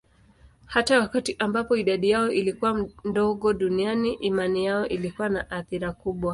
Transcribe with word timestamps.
Hata 0.65 0.99
wakati 0.99 1.35
ambapo 1.39 1.77
idadi 1.77 2.09
yao 2.09 2.31
ilikuwa 2.31 2.89
ndogo 3.03 3.53
duniani, 3.53 4.13
imani 4.13 4.65
yao 4.65 4.87
ilikuwa 4.87 5.29
na 5.29 5.51
athira 5.51 5.91
kubwa. 5.93 6.29